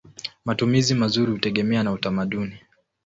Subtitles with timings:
[0.45, 2.59] Matumizi mazuri hutegemea na utamaduni.